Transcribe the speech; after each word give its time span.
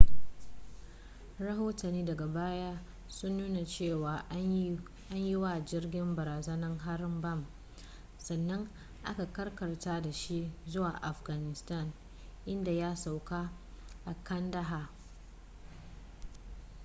rahotanni 1.45 2.05
daga 2.05 2.27
baya 2.27 2.77
sun 3.07 3.37
nuna 3.37 3.65
cewa 3.65 4.25
an 5.09 5.21
yi 5.25 5.35
wa 5.35 5.59
jirgin 5.65 6.15
barazanar 6.15 6.77
harin 6.77 7.21
bam 7.21 7.45
sannan 8.17 8.69
aka 9.03 9.25
karkatar 9.25 10.01
da 10.03 10.11
shi 10.11 10.51
zuwa 10.67 10.91
afghanistan 11.03 11.91
inda 12.45 12.71
ya 12.71 12.95
sauka 12.95 13.49
a 14.05 14.13
kandahar 14.23 14.89